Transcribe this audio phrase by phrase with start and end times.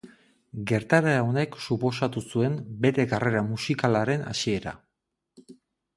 [0.69, 2.57] Gertaera honek suposatu zuen
[2.87, 4.79] bere karrera musikalaren hasiera.